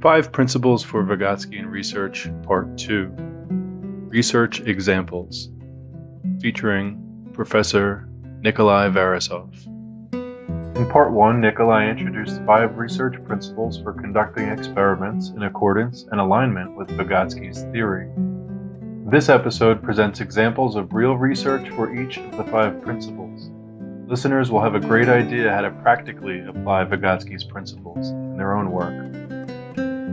[0.00, 3.12] Five Principles for Vygotskian Research, Part 2
[4.08, 5.50] Research Examples,
[6.40, 8.08] featuring Professor
[8.40, 9.52] Nikolai Veresov.
[10.14, 16.74] In Part 1, Nikolai introduced five research principles for conducting experiments in accordance and alignment
[16.74, 18.08] with Vygotsky's theory.
[19.10, 23.50] This episode presents examples of real research for each of the five principles.
[24.08, 28.70] Listeners will have a great idea how to practically apply Vygotsky's principles in their own
[28.70, 29.39] work.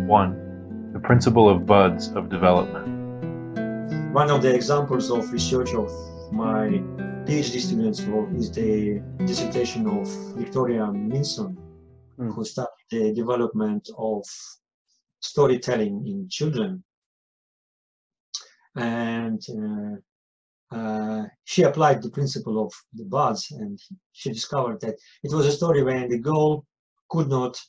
[0.08, 0.92] 1.
[0.94, 2.88] The principle of buds of development.
[4.14, 5.92] One of the examples of research of
[6.32, 6.82] my
[7.26, 11.58] PhD students is the dissertation of Victoria Minson,
[12.18, 12.34] mm.
[12.34, 14.24] who studied the development of
[15.20, 16.84] storytelling in children.
[18.78, 19.42] And
[20.72, 23.78] uh, uh, she applied the principle of the buds, and
[24.14, 26.66] she discovered that it was a story when the girl
[27.10, 27.60] could not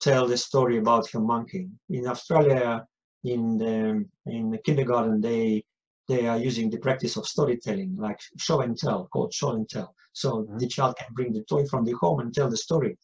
[0.00, 1.68] tell the story about her monkey.
[1.88, 2.86] In Australia,
[3.24, 5.64] in the, in the kindergarten, they
[6.10, 9.94] they are using the practice of storytelling, like show and tell, called show and tell.
[10.12, 10.58] So mm-hmm.
[10.58, 12.98] the child can bring the toy from the home and tell the story,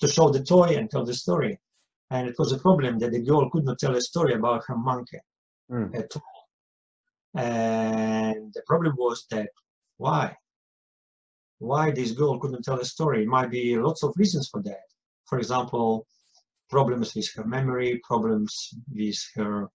[0.00, 1.56] to show the toy and tell the story.
[2.10, 4.76] And it was a problem that the girl could not tell a story about her
[4.76, 5.20] monkey
[5.70, 5.96] mm.
[5.96, 6.32] at all.
[7.36, 9.48] And the problem was that
[9.98, 10.36] why?
[11.60, 13.22] Why this girl couldn't tell a story?
[13.22, 14.86] It might be lots of reasons for that.
[15.26, 16.06] For example,
[16.72, 18.52] problems with her memory, problems
[18.96, 19.68] with her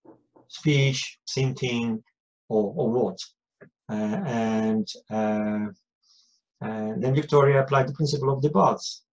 [0.47, 2.03] speech, thinking,
[2.49, 3.19] or, or what.
[3.89, 4.87] Uh, and
[5.17, 5.67] uh,
[7.01, 9.03] then Victoria applied the principle of the buds.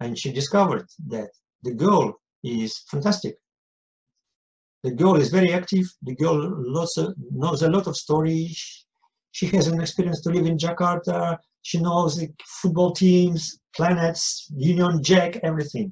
[0.00, 1.30] And she discovered that
[1.62, 2.06] the girl
[2.42, 3.36] is fantastic.
[4.82, 5.86] The girl is very active.
[6.02, 6.38] The girl
[6.78, 8.84] lots of, knows a lot of stories.
[9.30, 11.38] She has an experience to live in Jakarta.
[11.62, 12.28] She knows the
[12.60, 15.90] football teams, planets, Union Jack, everything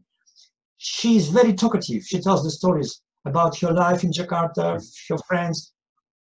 [0.85, 2.03] she is very talkative.
[2.03, 5.73] She tells the stories about her life in Jakarta, her friends,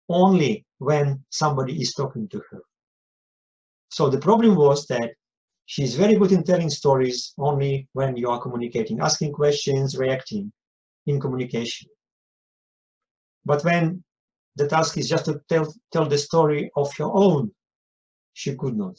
[0.08, 2.62] only when somebody is talking to her.
[3.90, 5.10] So the problem was that
[5.64, 10.52] she's very good in telling stories only when you are communicating, asking questions, reacting
[11.06, 11.88] in communication.
[13.44, 14.04] But when
[14.54, 17.50] the task is just to tell, tell the story of her own,
[18.34, 18.96] she could not.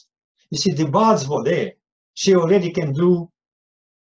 [0.50, 1.72] You see, the buds were there.
[2.16, 3.32] She already can do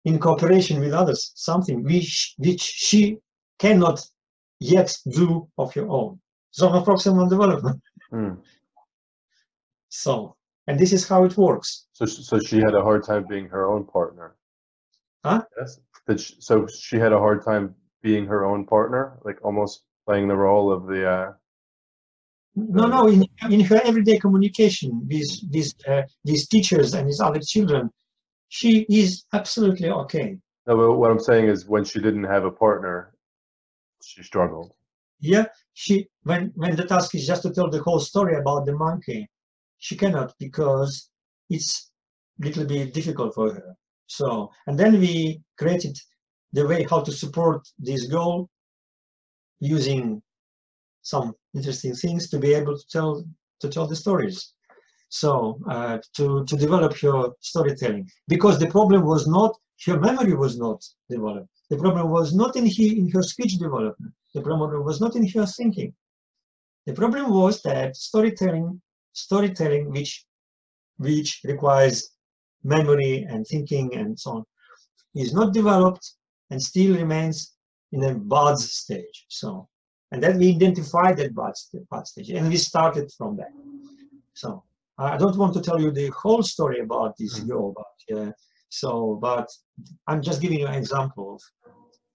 [0.07, 3.19] in cooperation with others, something which, which she
[3.59, 3.99] cannot
[4.61, 6.19] yet do of her own.
[6.55, 7.83] Zone of proximal development.
[8.13, 8.39] Mm.
[9.89, 10.37] So,
[10.69, 11.87] and this is how it works.
[11.93, 14.37] So, so she had a hard time being her own partner.
[15.25, 15.43] Huh?
[15.59, 15.81] Yes.
[16.25, 20.37] She, so she had a hard time being her own partner, like almost playing the
[20.37, 21.01] role of the.
[21.17, 21.33] Uh,
[22.55, 23.09] no, no.
[23.09, 27.91] In, in her everyday communication with with uh, these teachers and these other children,
[28.49, 30.39] she is absolutely okay.
[30.67, 33.15] No, but what I'm saying is when she didn't have a partner,
[34.03, 34.73] she struggled.
[35.21, 38.75] Yeah, she when when the task is just to tell the whole story about the
[38.75, 39.29] monkey,
[39.79, 41.11] she cannot because
[41.49, 41.91] it's
[42.41, 43.77] a little bit difficult for her.
[44.07, 45.97] So and then we created
[46.53, 48.49] the way how to support this goal
[49.61, 50.23] using
[51.03, 53.25] some interesting things to be able to tell
[53.61, 54.53] to tell the stories.
[55.09, 59.57] So uh, to, to develop your storytelling, because the problem was not,
[59.87, 61.49] her memory was not developed.
[61.71, 64.13] The problem was not in, he, in her speech development.
[64.35, 65.95] The problem was not in her thinking.
[66.87, 68.81] The problem was that storytelling,
[69.13, 70.25] storytelling which,
[70.99, 72.11] which requires
[72.63, 74.45] memory and thinking and so on,
[75.15, 76.13] is not developed
[76.51, 77.55] and still remains
[77.93, 79.25] in a bud stage.
[79.29, 79.69] So,
[80.13, 81.55] and then we identified that bud,
[81.91, 83.51] bud stage, and we started from that.
[84.35, 84.63] So,
[84.99, 87.49] I don't want to tell you the whole story about this mm.
[87.49, 88.33] girl, but uh,
[88.71, 89.49] so, but
[90.07, 91.41] I'm just giving you an example of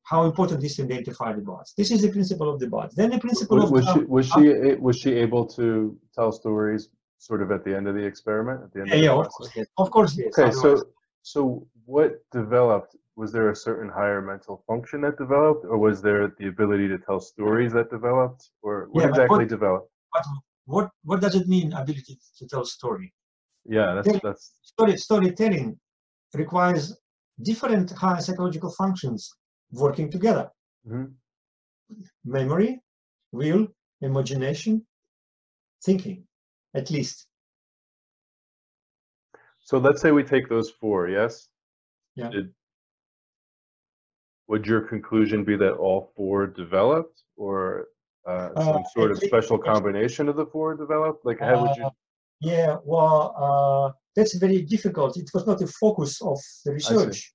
[0.03, 1.73] how important it is to identify the buds.
[1.77, 2.95] This is the principle of the buds.
[2.95, 6.89] Then the principle was, of was she was she was she able to tell stories
[7.17, 8.63] sort of at the end of the experiment?
[8.63, 9.67] At the end yeah, of yeah, of course, yes.
[9.77, 10.37] of course, yes.
[10.37, 10.83] Okay, so
[11.21, 12.95] so what developed?
[13.15, 16.97] Was there a certain higher mental function that developed, or was there the ability to
[16.97, 19.91] tell stories that developed, or what yeah, exactly what, developed?
[20.11, 20.25] What,
[20.65, 23.13] what what does it mean ability to tell story?
[23.65, 25.79] Yeah that's that's story storytelling
[26.33, 26.97] requires
[27.41, 29.33] different high psychological functions
[29.71, 30.49] working together.
[30.87, 31.11] Mm-hmm.
[32.25, 32.81] memory
[33.31, 33.67] will
[34.01, 34.85] imagination
[35.83, 36.23] thinking
[36.73, 37.27] at least.
[39.59, 41.47] So let's say we take those four yes?
[42.15, 42.29] Yeah.
[42.29, 42.53] Did,
[44.47, 47.87] would your conclusion be that all four developed or
[48.27, 51.25] uh, uh, some sort of special combination of the four developed?
[51.25, 51.85] Like, how would you?
[51.85, 51.89] Uh,
[52.41, 55.17] yeah, well, that's very difficult.
[55.17, 57.33] It was not the focus of the research.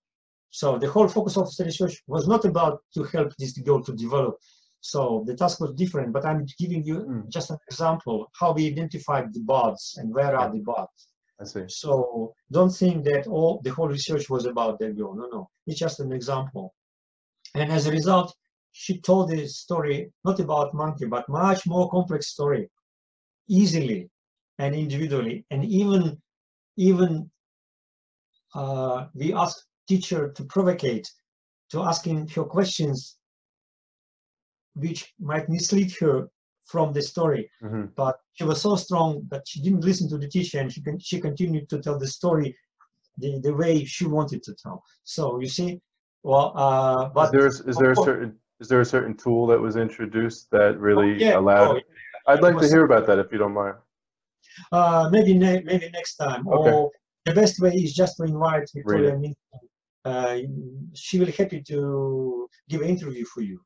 [0.51, 3.93] So the whole focus of the research was not about to help this girl to
[3.93, 4.37] develop.
[4.81, 7.29] So the task was different, but I'm giving you Mm.
[7.29, 11.09] just an example how we identified the buds and where are the buds.
[11.41, 11.65] I see.
[11.69, 15.15] So don't think that all the whole research was about that girl.
[15.15, 16.75] No, no, it's just an example.
[17.55, 18.35] And as a result,
[18.79, 22.69] she told the story not about monkey, but much more complex story,
[23.49, 24.11] easily
[24.59, 26.21] and individually, and even
[26.77, 27.31] even
[28.55, 31.11] uh, we asked teacher to provocate,
[31.71, 33.17] to asking her questions,
[34.75, 36.29] which might mislead her
[36.67, 37.51] from the story.
[37.61, 40.83] Hmm but she was so strong that she didn't listen to the teacher and she
[40.83, 42.55] con- she continued to tell the story
[43.17, 44.83] the, the way she wanted to tell.
[45.05, 45.81] So you see
[46.23, 49.61] well uh Is but there is there a certain is there a certain tool that
[49.61, 51.77] was introduced that really yeah, allowed?
[51.77, 51.81] oh,
[52.33, 53.77] I'd like to hear about that if you don't mind.
[54.73, 56.71] uh maybe ne- maybe next time Okay.
[56.71, 56.91] or
[57.29, 59.13] the best way is just to invite victoria
[60.11, 60.37] uh,
[60.95, 61.79] she will be happy to
[62.71, 63.59] give an interview for you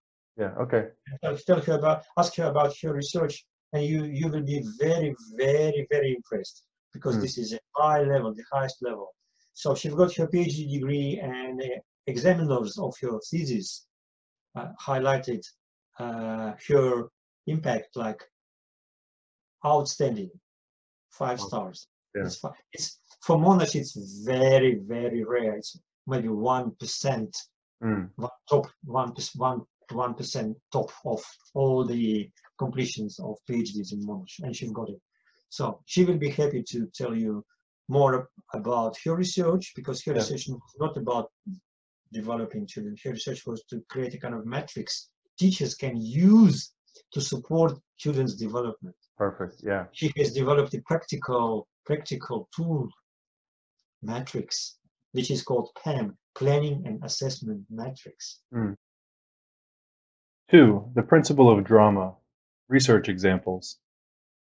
[0.43, 0.53] Yeah.
[0.65, 0.83] Okay.
[1.23, 3.35] tell, tell her about ask her about her research
[3.73, 5.11] and you you will be very
[5.45, 6.57] very very impressed
[6.95, 7.23] because Hmm.
[7.25, 9.09] this is a high level the highest level
[9.63, 11.79] so she's got her phd degree and uh,
[12.15, 13.69] examiners of her thesis
[14.57, 15.43] highlighted
[15.99, 17.09] uh, her
[17.47, 18.23] impact like
[19.65, 20.31] outstanding
[21.11, 22.25] five stars Yeah.
[22.27, 22.41] it's,
[22.73, 23.95] it's for monash it's
[24.25, 25.77] very very rare it's
[26.07, 27.37] maybe one percent
[27.83, 28.11] Mm.
[28.17, 29.63] one top one one
[29.93, 31.23] one percent top of
[31.55, 35.01] all the completions of PhDs in Monash, and she's got it.
[35.49, 37.43] So she will be happy to tell you
[37.89, 40.19] more about her research because her Yeah.
[40.19, 41.31] research was not about
[42.13, 42.97] developing children.
[43.03, 45.11] Her research was to create a kind of matrix
[45.41, 46.73] teachers can use
[47.13, 48.95] to support children's development.
[49.17, 49.63] Perfect.
[49.65, 49.87] Yeah.
[49.93, 52.89] She has developed a practical practical tool
[54.03, 54.77] matrix,
[55.13, 58.41] which is called PAM, Planning and Assessment Matrix.
[60.51, 62.15] Two, the principle of drama.
[62.69, 63.79] Research examples.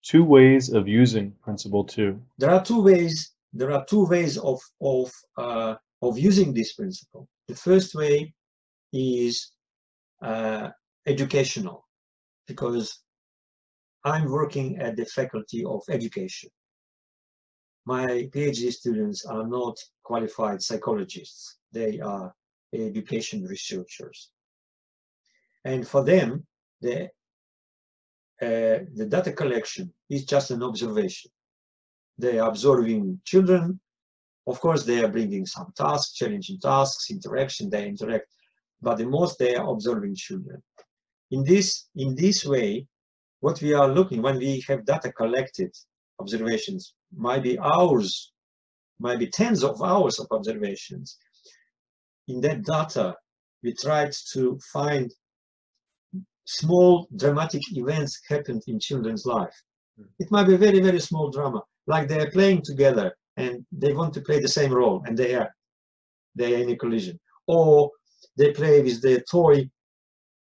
[0.02, 2.20] Two ways of using principle two.
[2.38, 7.28] there are two ways there are two ways of of uh, of using this principle.
[7.48, 8.32] The first way
[8.92, 9.52] is
[10.22, 10.70] uh,
[11.06, 11.86] educational
[12.46, 13.00] because
[14.04, 16.50] i'm working at the faculty of education.
[17.86, 21.58] My phd students are not qualified psychologists.
[21.72, 22.34] They are
[22.74, 24.30] education researchers.
[25.64, 26.46] And for them
[26.80, 27.04] the
[28.42, 31.30] uh, the data collection is just an observation.
[32.18, 33.80] They are observing children.
[34.50, 38.26] Of course, they are bringing some tasks, challenging tasks, interaction, they interact,
[38.82, 40.60] but the most they are observing children.
[41.30, 42.88] In this, in this way,
[43.38, 45.70] what we are looking, when we have data collected,
[46.18, 48.32] observations, might be hours,
[48.98, 51.16] might be tens of hours of observations.
[52.26, 53.14] In that data,
[53.62, 55.14] we tried to find
[56.44, 59.56] small dramatic events happened in children's life.
[59.96, 60.08] Mm.
[60.18, 64.12] It might be very, very small drama, like they are playing together and they want
[64.14, 65.50] to play the same role and they are
[66.34, 67.18] they are in a collision.
[67.46, 67.90] Or
[68.36, 69.68] they play with their toy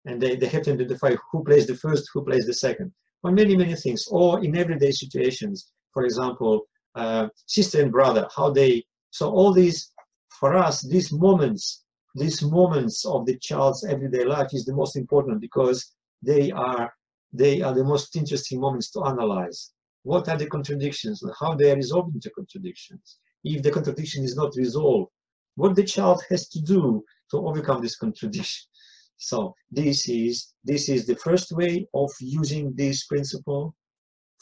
[0.06, 2.92] and they, they have to identify who plays the first, who plays the second.
[3.22, 4.06] Or many, many things.
[4.10, 9.92] Or in everyday situations, for example, uh, sister and brother, how they so all these
[10.28, 11.84] for us, these moments,
[12.14, 16.92] these moments of the child's everyday life is the most important because they are
[17.32, 19.72] they are the most interesting moments to analyze.
[20.06, 21.24] What are the contradictions?
[21.24, 23.18] and How they are resolved into contradictions?
[23.42, 25.10] If the contradiction is not resolved,
[25.56, 28.68] what the child has to do to overcome this contradiction.
[29.18, 33.74] So this is this is the first way of using this principle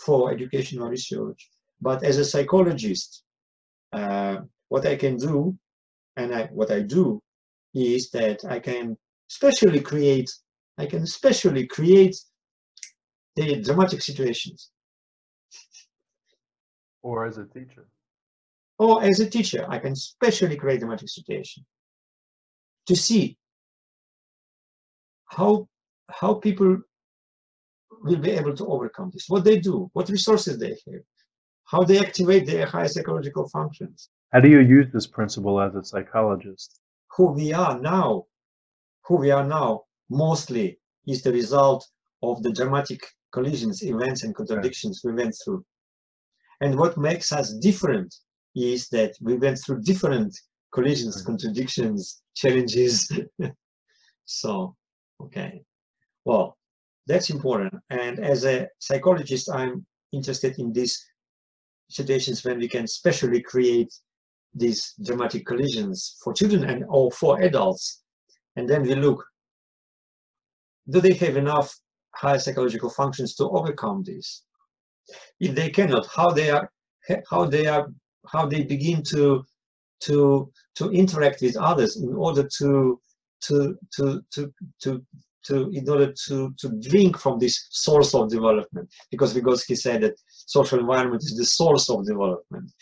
[0.04, 1.40] for educational research.
[1.80, 3.22] But as a psychologist,
[3.92, 5.56] uh, what I can do,
[6.16, 7.22] and I, what I do,
[7.72, 8.96] is that I can
[9.28, 10.30] specially create,
[10.76, 12.16] I can specially create
[13.36, 14.72] the dramatic situations.
[17.04, 17.86] Or as a teacher.
[18.78, 21.64] Or as a teacher, I can specially create a dramatic situation
[22.88, 23.36] to see
[25.26, 25.68] how
[26.20, 26.70] how people
[28.02, 31.04] will be able to overcome this, what they do, what resources they have,
[31.64, 34.08] how they activate their high psychological functions.
[34.32, 36.80] How do you use this principle as a psychologist?
[37.16, 38.24] Who we are now,
[39.06, 41.86] who we are now, mostly is the result
[42.22, 43.00] of the dramatic
[43.32, 45.64] collisions, events, and contradictions we went through.
[46.60, 48.14] And what makes us different
[48.54, 50.36] is that we went through different
[50.72, 53.10] collisions, contradictions, challenges.
[54.24, 54.74] so,
[55.22, 55.62] okay.
[56.24, 56.56] Well,
[57.06, 57.74] that's important.
[57.90, 61.04] And as a psychologist, I'm interested in these
[61.90, 63.92] situations when we can specially create
[64.54, 68.02] these dramatic collisions for children and or for adults.
[68.56, 69.24] And then we look,
[70.88, 71.74] do they have enough
[72.14, 74.43] high psychological functions to overcome this?
[75.40, 76.70] If they cannot, how they are,
[77.30, 77.88] how they are,
[78.26, 79.44] how they begin to
[80.00, 83.00] to to interact with others in order to
[83.46, 85.04] to to to to
[85.46, 88.88] to in order to to drink from this source of development.
[89.10, 92.72] Because Vygotsky said that social environment is the source of development.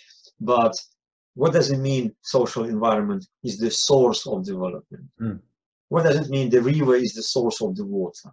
[0.41, 0.75] But
[1.35, 5.07] what does it mean social environment is the source of development?
[5.21, 5.41] Mm.
[5.93, 8.31] what does it mean the river is the source of the water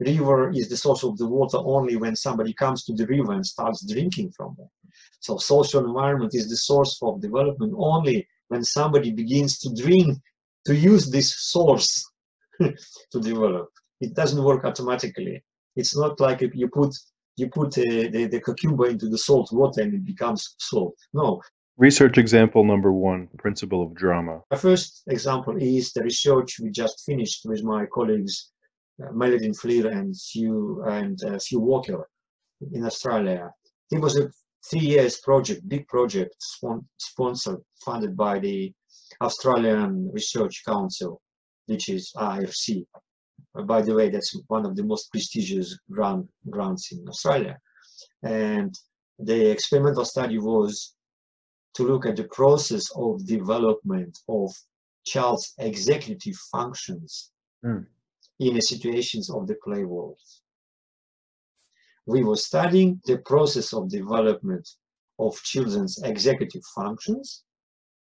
[0.00, 3.46] river is the source of the water only when somebody comes to the river and
[3.46, 4.68] starts drinking from it
[5.20, 10.18] so social environment is the source of development only when somebody begins to drink
[10.66, 12.10] to use this source
[12.60, 13.68] to develop.
[14.00, 15.42] It doesn't work automatically.
[15.76, 16.94] It's not like if you put
[17.36, 20.94] you put uh, the, the cucumber into the salt water and it becomes salt.
[21.14, 21.40] No.
[21.78, 24.42] Research example number one, principle of drama.
[24.50, 28.50] The first example is the research we just finished with my colleagues
[29.12, 32.08] Melody Fleer and Hugh and uh, Hugh Walker
[32.72, 33.50] in Australia.
[33.90, 34.30] It was a
[34.70, 38.72] three years project, big project, spon sponsored, funded by the
[39.22, 41.20] Australian Research Council
[41.70, 42.84] which is IRC.
[43.56, 47.56] Uh, by the way, that's one of the most prestigious grant, grants in Australia.
[48.24, 48.74] And
[49.18, 50.94] the experimental study was
[51.74, 54.50] to look at the process of development of
[55.06, 57.30] child's executive functions
[57.64, 57.86] mm.
[58.40, 60.18] In the situations of the play world.
[62.06, 64.68] We were studying the process of development
[65.18, 67.44] of children's executive functions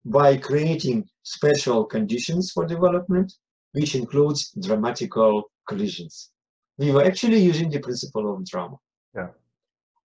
[0.04, 3.32] by creating special conditions for development,
[3.72, 6.30] which includes dramatical collisions.
[6.78, 8.76] We were actually using the principle of drama.
[9.14, 9.28] Yeah.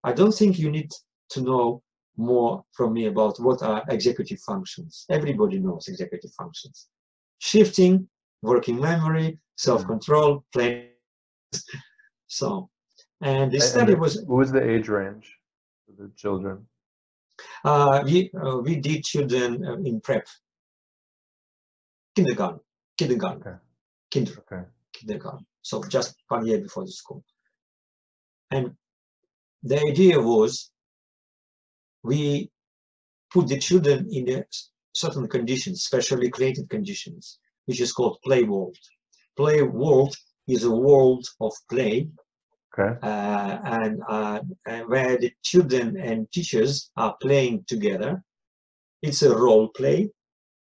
[0.04, 0.90] I don't think you need
[1.30, 1.82] to know
[2.16, 5.06] more from me about what are executive functions.
[5.10, 6.88] Everybody knows executive functions.
[7.38, 8.08] Shifting,
[8.44, 10.90] working memory, self-control, planning.
[12.26, 12.68] so,
[13.20, 14.22] and this study was...
[14.26, 15.26] What was the age range
[15.84, 16.66] for the children?
[17.64, 20.26] Uh, we, uh, we did children uh, in prep,
[22.14, 22.60] kindergarten,
[22.98, 23.56] kindergarten, okay.
[24.12, 24.62] kinder, okay.
[24.92, 25.46] kindergarten.
[25.62, 27.24] So just one year before the school.
[28.50, 28.76] And
[29.62, 30.70] the idea was
[32.02, 32.50] we
[33.32, 34.44] put the children in
[34.94, 38.76] certain conditions, specially created conditions, which is called play world.
[39.36, 40.14] Play world
[40.48, 42.08] is a world of play
[42.76, 42.98] Okay.
[43.02, 48.22] Uh, and, uh, and where the children and teachers are playing together.
[49.02, 50.10] It's a role play,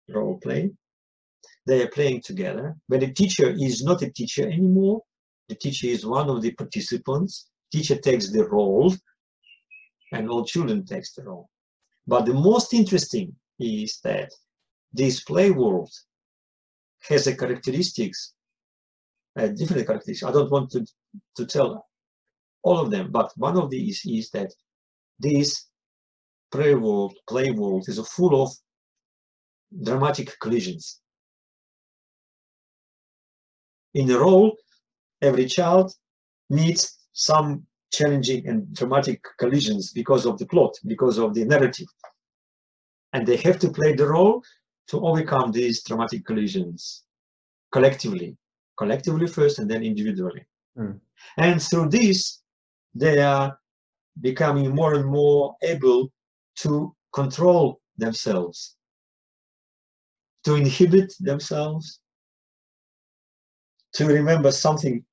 [0.08, 0.72] role play.
[1.68, 2.78] They are playing together.
[2.88, 5.02] But the teacher is not a teacher anymore.
[5.50, 7.50] The teacher is one of the participants.
[7.72, 8.94] Teacher takes the role,
[10.14, 11.50] and all children takes the role.
[12.08, 14.32] But the most interesting is that
[14.94, 15.92] this play world
[17.08, 18.34] has a characteristics,
[19.36, 20.24] a different characteristics.
[20.24, 20.86] I don't want to,
[21.38, 21.86] to tell
[22.64, 23.12] all of them.
[23.12, 24.54] But one of these is that
[25.20, 25.68] this
[26.52, 28.52] play world, play world is full of
[29.84, 31.02] dramatic collisions.
[33.94, 34.56] In a role,
[35.22, 35.94] every child
[36.50, 41.88] needs some challenging and dramatic collisions because of the plot, because of the narrative.
[43.14, 44.44] And they have to play the role
[44.90, 47.04] to overcome these traumatic collisions
[47.72, 48.36] collectively,
[48.78, 50.44] collectively first and then individually.
[50.78, 51.00] Mm.
[51.38, 52.42] And through this,
[52.96, 53.58] they are
[54.22, 56.12] becoming more and more able
[56.58, 58.76] to control themselves,
[60.46, 62.00] to inhibit themselves,
[63.94, 65.04] to remember something,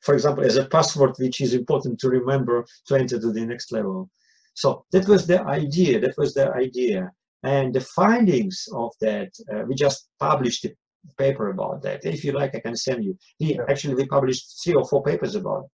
[0.00, 3.72] for example, as a password, which is important to remember to enter to the next
[3.72, 4.10] level.
[4.54, 7.12] So that was the idea, that was the idea.
[7.42, 10.74] And the findings of that, uh, we just published a
[11.16, 12.04] paper about that.
[12.04, 13.16] If you like, I can send you.
[13.38, 15.70] We, actually, we published three or four papers about it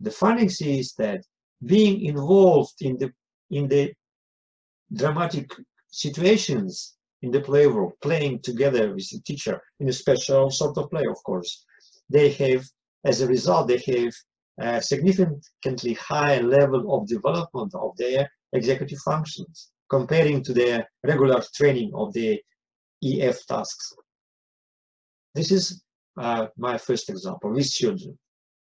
[0.00, 1.20] the findings is that
[1.64, 3.10] being involved in the
[3.50, 3.92] in the
[4.92, 5.50] dramatic
[5.90, 10.90] situations in the play world, playing together with the teacher in a special sort of
[10.90, 11.64] play, of course,
[12.10, 12.62] they have,
[13.04, 14.12] as a result, they have
[14.60, 21.90] a significantly higher level of development of their executive functions comparing to the regular training
[21.94, 22.40] of the
[23.10, 23.92] EF tasks.
[25.36, 25.64] This is
[26.24, 28.18] uh, my first example with children.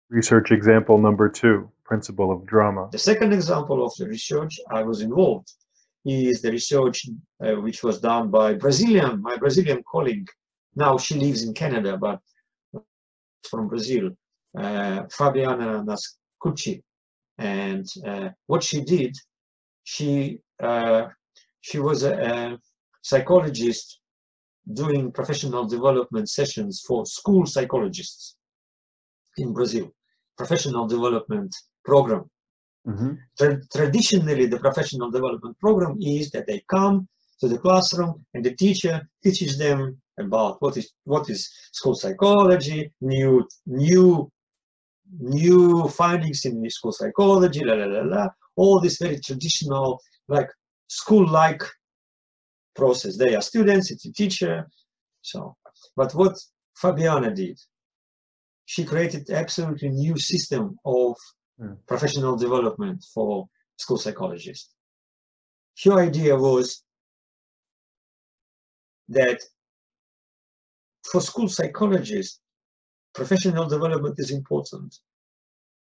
[0.09, 2.89] Research example number two, principle of drama.
[2.91, 5.49] The second example of the research I was involved
[6.05, 6.97] is the research
[7.43, 10.29] uh, which was done by Brazilian, my Brazilian colleague.
[10.75, 12.19] Now she lives in Canada, but
[13.49, 14.05] from Brazil,
[14.63, 16.83] uh, Fabiana Nascucci.
[17.39, 19.13] And uh, what she did,
[19.83, 20.39] she
[21.61, 22.57] she was a,
[23.01, 23.99] psychologist
[24.73, 28.35] doing professional development sessions for school psychologists
[29.37, 29.93] in Brazil,
[30.35, 32.23] professional development program.
[32.87, 33.13] Mm-hmm.
[33.37, 37.07] Tra- traditionally, the professional development program is that they come
[37.41, 42.91] to the classroom and the teacher teaches them about what is what is school psychology,
[43.01, 44.31] new new
[45.19, 50.49] new findings in school psychology, la la la la, all this very traditional like
[50.87, 51.63] school-like
[52.75, 53.17] process.
[53.17, 54.67] They are students, it's a teacher.
[55.21, 55.55] So,
[55.95, 56.37] but what
[56.81, 57.59] Fabiana did,
[58.65, 61.15] she created absolutely new system of
[61.59, 61.77] Mm.
[61.87, 64.71] professional development for school psychologists.
[65.83, 66.83] Her idea was
[69.07, 69.41] that
[71.09, 72.41] for school psychologists,
[73.13, 74.99] professional development is important,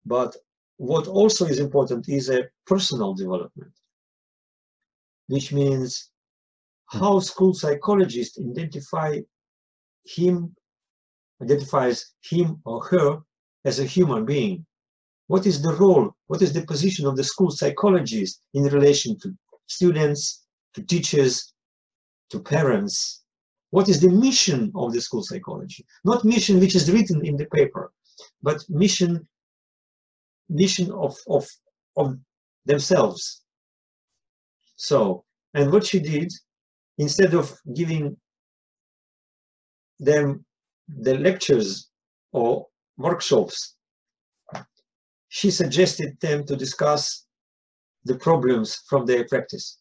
[0.05, 0.35] but
[0.77, 3.73] what also is important is a personal development,
[5.27, 6.11] which means
[6.89, 6.99] hmm.
[6.99, 9.19] how school psychologist identify
[10.05, 10.55] him,
[11.41, 13.19] identifies him or her
[13.65, 14.65] as a human being.
[15.27, 19.33] What is the role, what is the position of the school psychologist in relation to
[19.67, 21.53] students, to teachers,
[22.29, 23.23] to parents?
[23.69, 25.85] What is the mission of the school psychology?
[26.03, 27.91] Not mission which is written in the paper,
[28.41, 29.27] but mission
[30.49, 31.47] mission of of
[31.97, 32.17] of
[32.65, 33.42] themselves.
[34.75, 36.31] So, and what she did,
[36.97, 38.17] instead of giving
[39.99, 40.45] them
[40.87, 41.89] the lectures
[42.31, 43.75] or workshops,
[45.29, 47.25] she suggested them to discuss
[48.05, 49.79] the problems from their practice.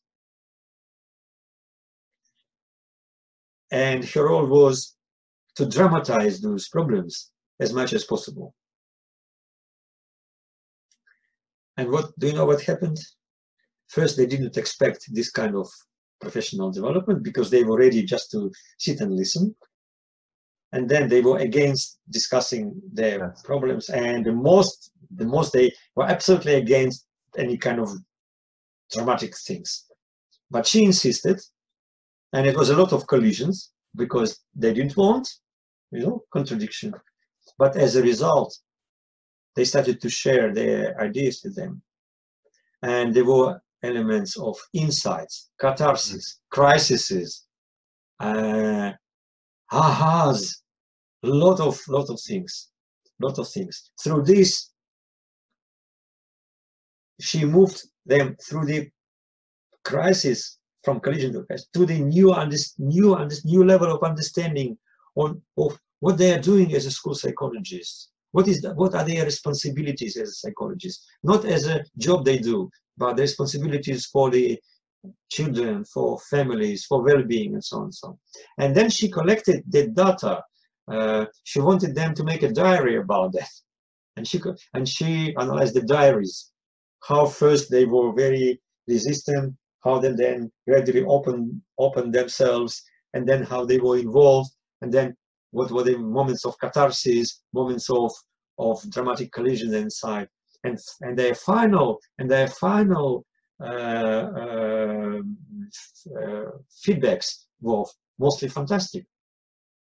[3.71, 4.97] And her role was
[5.57, 7.31] to dramatize those problems
[7.61, 8.55] as much as possible.
[11.77, 12.99] And what do you know what happened?
[13.93, 15.69] First, they didn't expect this kind of
[16.19, 19.55] professional development because they were ready just to sit and listen.
[20.73, 23.43] And then they were against discussing their Yes.
[23.43, 23.91] problems.
[23.91, 27.91] And the most, the most they were absolutely against any kind of
[28.91, 29.85] dramatic things.
[30.51, 31.39] But she insisted,
[32.33, 35.29] and it was a lot of collisions because they didn't want,
[35.91, 36.95] you know, contradiction.
[37.59, 38.57] But as a result,
[39.55, 41.83] they started to share their ideas with them.
[42.83, 47.45] And they were elements of insights, catharsis, crises,
[48.21, 48.93] uh,
[49.73, 50.63] ahas,
[51.23, 52.69] lot of lot of things,
[53.21, 53.91] lot of things.
[54.03, 54.71] Through this,
[57.21, 58.91] she moved them through the
[59.85, 64.77] crisis from collision to crisis to the new under, new under, new level of understanding
[65.17, 68.11] on of what they are doing as a school psychologist.
[68.33, 71.05] What is the, what are their responsibilities as a psychologist?
[71.23, 74.59] Not as a job they do, but the responsibilities for the
[75.31, 78.19] children, for families, for well-being, and so on and so on.
[78.59, 80.43] And then she collected the data.
[80.91, 83.49] Uh, she wanted them to make a diary about that,
[84.17, 84.41] and she
[84.75, 86.53] and she analyzed the diaries.
[87.09, 92.83] How first they were very resistant, how then then gradually open opened themselves,
[93.15, 94.51] and then how they were involved,
[94.83, 95.17] and then
[95.53, 98.11] what were the moments of catharsis, moments of
[98.59, 100.29] of dramatic collision inside,
[100.65, 103.25] and and their final and their final
[103.61, 105.21] uh, uh,
[106.21, 106.51] uh,
[106.85, 107.85] feedbacks were
[108.19, 109.05] mostly fantastic,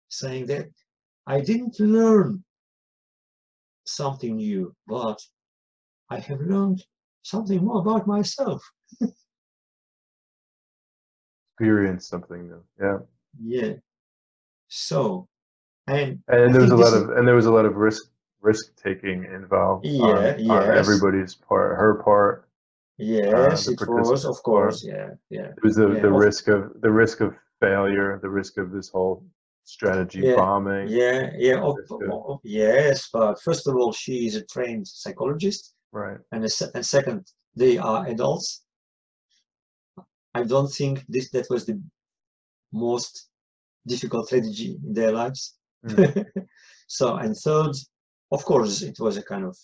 [0.09, 0.67] saying that
[1.27, 2.45] I didn't learn
[3.85, 5.21] something new, but
[6.11, 6.83] I have learned
[7.23, 8.63] something more about myself.
[11.59, 12.63] Experience something new.
[12.81, 12.99] Yeah.
[13.43, 13.73] Yeah.
[14.69, 15.29] So,
[15.87, 18.11] and And there was a lot of and there was a lot of risk
[18.41, 20.77] risk taking involved on, Yeah, on yes.
[20.79, 22.43] everybody's part, her part.
[22.99, 25.49] Uh, yes, the it was, of course, yeah, yeah.
[25.57, 28.89] It was the, Yeah, the risk of the risk of failure, the risk of this
[28.89, 29.23] whole
[29.65, 30.89] strategy Yeah, bombing.
[30.89, 36.19] Yeah, yeah, of, of- yes, but first of all, she is a trained psychologist, Right.
[36.33, 38.63] and, a, and second, they are adults.
[40.35, 41.81] I don't think this that was the
[42.73, 43.29] most
[43.87, 45.57] difficult strategy in their lives.
[45.87, 46.05] Hmm.
[46.89, 47.75] so, and third,
[48.33, 49.57] of course, it was a kind of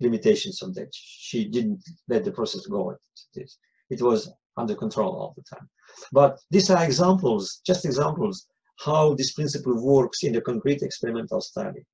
[0.00, 0.88] limitations of that.
[0.92, 2.96] She didn't let the process go.
[3.34, 3.58] this.
[3.90, 5.68] It was under control all the time.
[6.12, 8.46] But these are examples, just examples,
[8.84, 11.84] how this principle works in the concrete experimental study.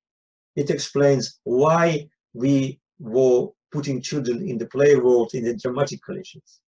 [0.54, 6.60] It explains why we were putting children in the play world in the dramatic collisions.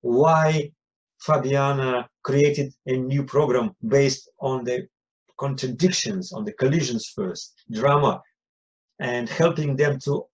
[0.00, 0.72] Why
[1.24, 4.88] Fabiana created a new program based on the
[5.38, 8.22] contradictions, on the collisions first, drama,
[8.98, 10.26] and helping them to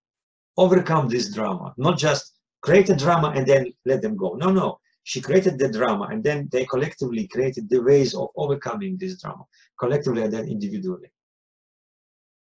[0.57, 4.35] overcome this drama, not just create a drama and then let them go.
[4.35, 4.79] No, no.
[5.05, 9.45] she created the drama and then they collectively created the ways of overcoming this drama
[9.81, 11.11] collectively and then individually.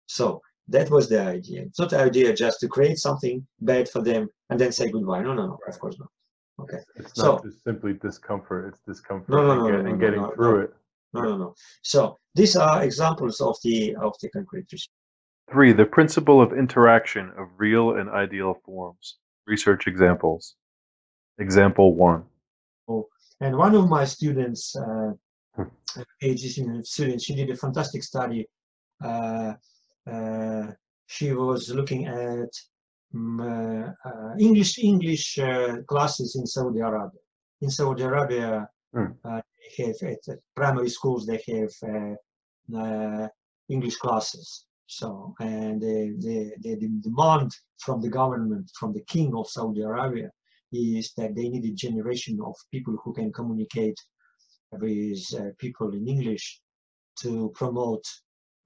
[0.07, 1.61] So that was the idea.
[1.63, 5.21] It's not the idea just to create something bad for them and then say goodbye.
[5.21, 5.59] No no no.
[5.67, 6.09] Of course not.
[6.61, 6.79] Okay.
[6.95, 9.99] It's So- not just simply discomfort, it's discomfort No, no, and, no, get- no, and
[9.99, 10.73] no, getting through it.
[11.13, 11.55] no no no.
[11.83, 14.67] So these are examples of the of the concrete.
[15.51, 19.15] Three, the principle of interaction of real and ideal forms.
[19.45, 20.55] Research examples.
[21.39, 22.23] Example one.
[23.39, 25.11] and one of my students uh,
[25.57, 25.63] Hmm.
[26.21, 28.45] PhD student she did a fantastic study
[29.03, 29.53] uh,
[30.11, 30.67] uh,
[31.07, 32.49] she was looking at
[33.15, 37.21] um, uh, uh, English English uh, classes in Saudi Arabia.
[37.61, 38.69] In Saudi Arabia,
[39.25, 43.27] uh, they have at, primary schools they have uh, uh,
[43.69, 44.66] English classes.
[44.87, 50.31] So and the, the, the, demand from the government, from the king of Saudi Arabia,
[50.71, 53.99] is that they need a generation of people who can communicate
[54.71, 56.61] with uh, people in English
[57.19, 58.05] to promote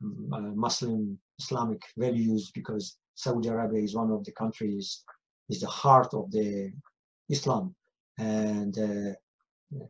[0.03, 5.03] um, uh, Muslim Islamic values because Saudi Arabia is one of the countries,
[5.49, 6.71] is the heart of the
[7.29, 7.75] Islam,
[8.19, 9.13] and uh,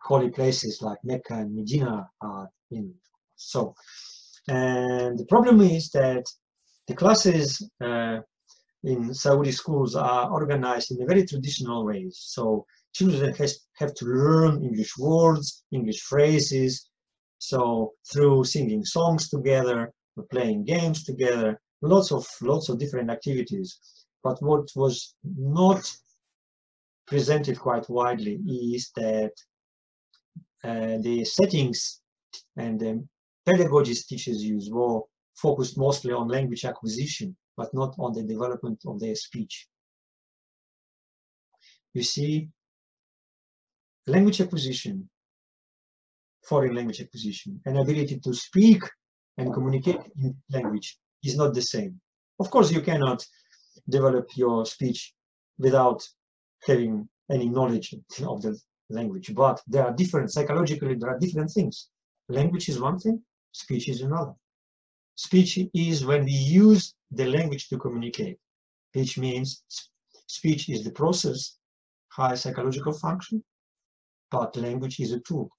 [0.01, 2.93] holy places like Mecca and Medina are in.
[3.35, 3.75] So,
[4.47, 6.23] and the problem is that
[6.87, 8.19] the classes uh,
[8.83, 12.17] in Saudi schools are organized in a very traditional ways.
[12.19, 16.89] So children has, have to learn English words, English phrases.
[17.37, 19.91] So through singing songs together,
[20.31, 23.79] playing games together, lots of lots of different activities.
[24.23, 25.91] But what was not
[27.07, 29.31] presented quite widely is that
[30.63, 32.01] uh, the settings
[32.57, 33.03] and the
[33.47, 35.01] pedagogies teachers use were
[35.35, 39.67] focused mostly on language acquisition, but not on the development of their speech.
[41.93, 42.49] You see,
[44.07, 45.09] language acquisition,
[46.43, 48.83] foreign language acquisition, and ability to speak
[49.37, 51.99] and communicate in language is not the same.
[52.39, 53.25] Of course, you cannot
[53.89, 55.13] develop your speech
[55.57, 56.01] without
[56.65, 61.89] having any knowledge of the language, but there are different, psychologically, there are different things.
[62.29, 64.33] Language is one thing, speech is another.
[65.15, 68.37] Speech is when we use the language to communicate,
[68.93, 69.63] which means
[70.27, 71.57] speech is the process,
[72.09, 73.43] high psychological function,
[74.29, 75.49] but language is a tool.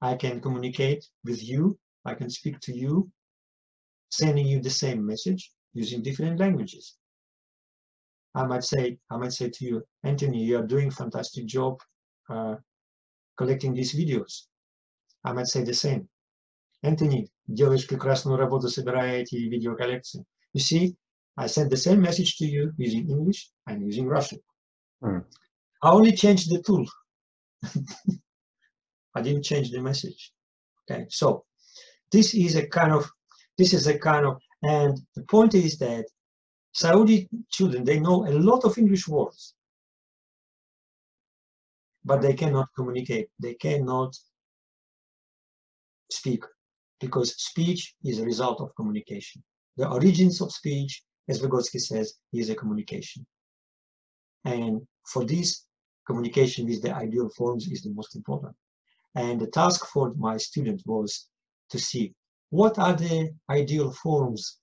[0.00, 3.10] I can communicate with you, I can speak to you,
[4.10, 6.96] sending you the same message using different languages.
[8.34, 11.80] I might say, I might say to you, Anthony, you are doing fantastic job
[12.28, 12.56] uh,
[13.36, 14.46] collecting these videos.
[15.23, 16.07] I might say the same.
[16.83, 20.25] Anthony, делаешь прекрасную работу, собирая эти видеоколлекции.
[20.53, 20.95] You see,
[21.37, 24.39] I sent the same message to you using English and using Russian.
[25.01, 25.19] Hmm.
[25.81, 26.85] I only changed the tool.
[29.15, 30.33] I didn't change the message.
[30.89, 31.45] Okay, so
[32.11, 33.09] this is a kind of,
[33.57, 36.05] this is a kind of, and the point is that
[36.73, 39.55] Saudi children, they know a lot of English words,
[42.03, 43.29] but they cannot communicate.
[43.39, 44.15] They cannot
[46.14, 46.42] speak
[47.00, 49.42] because speech is a result of communication.
[49.76, 53.26] The origins of speech, as Vygotsky says, is a communication.
[54.44, 55.66] And for this,
[56.06, 58.54] communication with the ideal forms is the most important.
[59.14, 61.28] And the task for my student was
[61.70, 62.14] to see
[62.50, 64.58] what are the ideal forms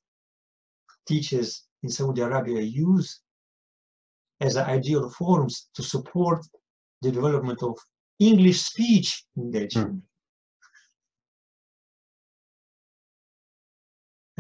[1.08, 3.22] teachers in Saudi Arabia use
[4.40, 6.46] as ideal forms to support
[7.02, 7.78] the development of
[8.20, 9.68] English speech in their hmm.
[9.68, 10.04] children.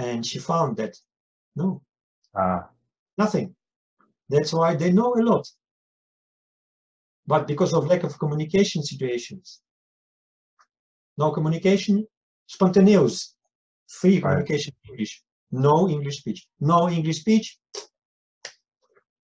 [0.06, 0.94] And she found that
[1.56, 1.68] no,
[2.34, 2.70] Ah,
[3.18, 3.48] nothing.
[4.30, 5.46] That's why they know a lot.
[7.28, 9.62] But because of lack of communication situations,
[11.18, 12.08] no communication,
[12.48, 13.36] spontaneous,
[14.00, 14.24] free Right.
[14.24, 15.14] communication English,
[15.52, 17.48] no English speech, no English speech.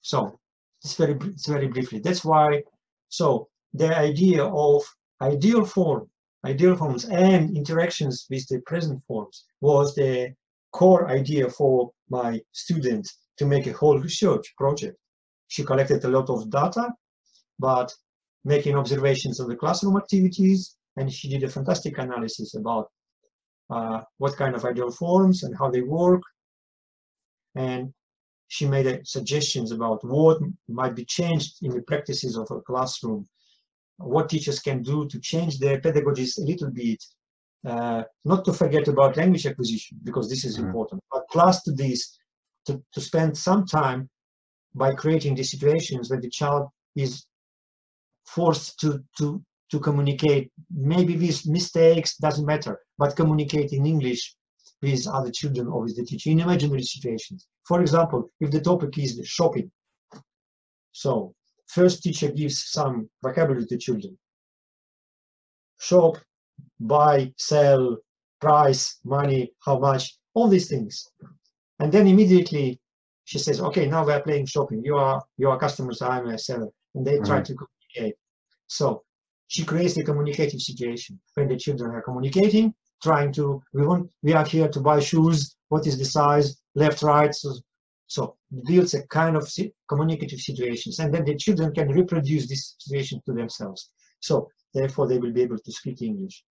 [0.02, 0.40] So
[0.84, 2.00] it's very, it's very briefly.
[2.00, 2.64] That's why.
[3.10, 4.84] So the idea of
[5.22, 6.10] ideal form,
[6.46, 10.36] ideal forms, and interactions with the present forms was the
[10.72, 14.98] core idea for my student to make a whole research project.
[15.48, 16.90] She collected a lot of data,
[17.60, 17.94] but
[18.44, 22.88] making observations of the classroom activities, and she did a fantastic analysis about
[23.70, 26.22] uh, what kind of ideal forms and how they work.
[27.56, 27.94] And
[28.48, 33.28] she made uh, suggestions about what might be changed in the practices of a classroom,
[33.98, 37.04] what teachers can do to change their pedagogies a little bit,
[37.66, 40.66] uh, not to forget about language acquisition, because this is Mhm.
[40.66, 42.18] important, but plus to this,
[42.66, 44.10] to, to spend some time
[44.76, 47.26] by creating the situations where the child is
[48.26, 54.36] forced to, to, to communicate, maybe with mistakes, doesn't matter, but communicate in English
[54.82, 57.48] with other children or with the teacher in imaginary situations.
[57.68, 59.72] For example, if the topic is shopping,
[60.92, 61.34] so
[61.68, 64.18] first teacher gives some vocabulary to children.
[65.80, 66.18] Shop,
[66.80, 67.98] buy, sell,
[68.40, 71.10] price, money, how much, all these things.
[71.80, 72.80] And then immediately
[73.26, 74.82] she says, okay, now we're playing shopping.
[74.84, 76.70] You are you are customers, I'm a seller.
[76.96, 77.46] And they try mm -hmm.
[77.46, 78.18] to communicate.
[78.68, 79.04] So
[79.48, 84.34] she creates the communicative situation when the children are communicating, trying to, we want, we
[84.34, 87.54] are here to buy shoes, what is the size, left, right, so,
[88.08, 89.50] so builds a kind of
[89.88, 93.90] communicative situations, and then the children can reproduce this situation to themselves.
[94.20, 96.44] So therefore they will be able to speak English.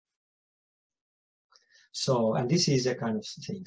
[1.92, 3.64] So, and this is a kind of thing.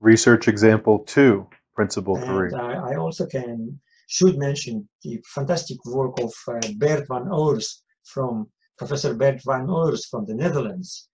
[0.00, 2.52] Research example two, principle and three.
[2.52, 8.50] I, I also can, should mention the fantastic work of uh, Bert van Oers from
[8.76, 11.08] Professor Bert van Oers from the Netherlands.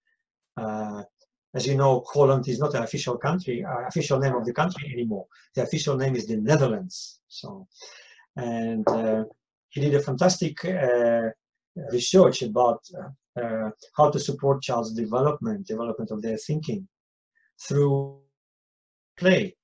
[0.57, 1.03] Uh,
[1.55, 4.91] as you know, Holland is not an official country, uh, official name of the country
[4.93, 5.27] anymore.
[5.55, 7.21] The official name is the Netherlands.
[7.29, 7.67] So,
[8.37, 9.25] and uh,
[9.71, 11.29] he did a fantastic uh,
[11.93, 16.87] research about uh, uh, how to support child's development, development of their thinking
[17.67, 18.21] through
[19.17, 19.55] play.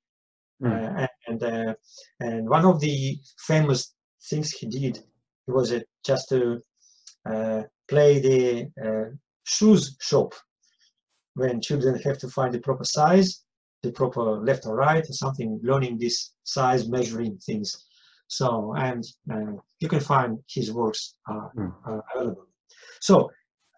[0.62, 1.08] Mm.
[1.26, 1.76] and
[2.20, 3.94] and one of the famous
[4.30, 5.00] things he did
[5.48, 5.74] was
[6.06, 6.60] just to
[7.88, 10.32] play the shoes shop
[11.34, 13.44] when children have to find the proper size,
[13.82, 17.84] the proper left or right, or something, learning this size, measuring things.
[18.28, 21.72] So, and uh, you can find his works mm.
[22.14, 22.46] available.
[23.00, 23.30] So,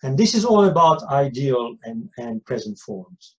[0.03, 3.37] and this is all about ideal and, and present forms.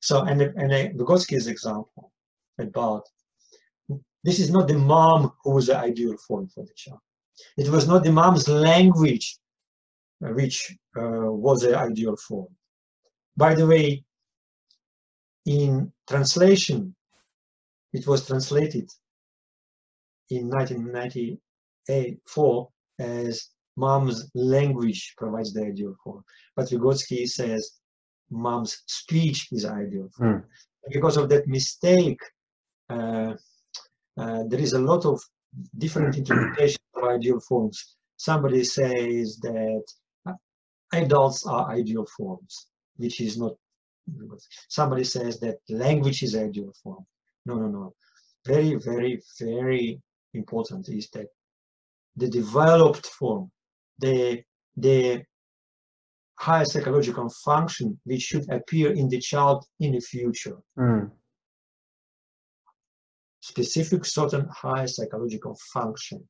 [0.00, 2.12] So, and, and uh, Vygotsky's example
[2.58, 3.04] about,
[4.22, 7.00] this is not the mom who was the ideal form for the child.
[7.56, 9.38] It was not the mom's language
[10.20, 12.48] which uh, was the ideal form.
[13.36, 14.04] By the way,
[15.44, 16.94] in translation,
[17.92, 18.90] it was translated
[20.30, 26.24] in 1994 as mom's language provides the ideal form.
[26.56, 27.78] But Vygotsky says
[28.30, 30.40] mom's speech is ideal form.
[30.40, 30.44] Mm.
[30.92, 32.20] Because of that mistake,
[32.90, 33.34] uh,
[34.16, 35.20] uh, there is a lot of
[35.78, 37.96] different interpretations of ideal forms.
[38.16, 39.82] Somebody says that
[40.94, 43.52] adults are ideal forms which is not
[44.68, 47.04] somebody says that language is ideal form
[47.46, 47.94] no no no
[48.46, 50.00] very very very
[50.34, 51.26] important is that
[52.16, 53.50] the developed form
[53.98, 54.42] the
[54.76, 55.22] the
[56.38, 61.10] higher psychological function which should appear in the child in the future mm.
[63.40, 66.22] specific certain higher psychological function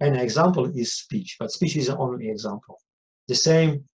[0.00, 2.78] an example is speech but speech is only example
[3.26, 3.84] the same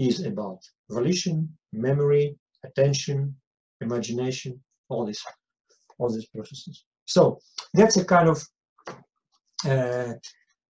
[0.00, 3.34] is about volition, memory, attention,
[3.80, 5.22] imagination, all these,
[5.98, 6.84] all these processes.
[7.10, 7.40] So
[7.74, 8.38] that's a kind of
[9.68, 10.12] uh,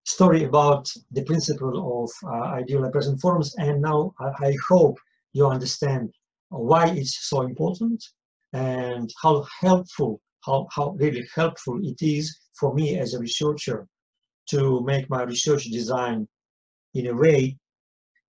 [0.06, 3.54] story about the principle of uh, ideal and present forms.
[3.58, 4.96] And now I, hope
[5.34, 6.10] you understand
[6.48, 8.02] why it's so important
[8.54, 13.86] and how helpful, how, how really helpful it is for me as a researcher
[14.48, 16.26] to make my research design
[16.94, 17.58] in a way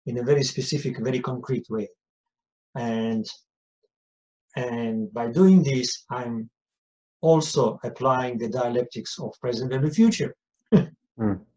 [0.06, 1.88] in a very specific, very concrete way.
[2.76, 3.26] And,
[4.58, 6.50] and by doing this, I'm
[7.22, 10.36] also applying the dialectics of present and the future.
[10.74, 11.40] mm.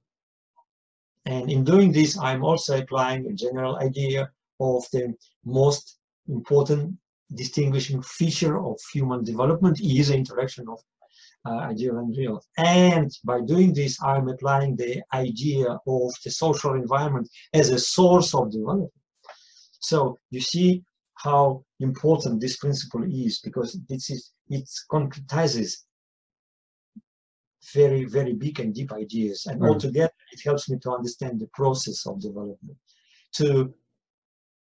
[1.26, 5.98] And in doing this, I'm also applying a general idea of the most
[6.28, 6.98] important
[7.34, 10.80] distinguishing feature of human development is the interaction of
[11.46, 12.42] uh, ideal and real.
[12.56, 18.34] And by doing this, I'm applying the idea of the social environment as a source
[18.34, 18.92] of development.
[19.80, 20.82] So you see
[21.14, 25.84] how important this principle is because this is it concretizes
[27.72, 29.68] very very big and deep ideas and mm.
[29.68, 32.76] altogether it helps me to understand the process of development
[33.32, 33.74] to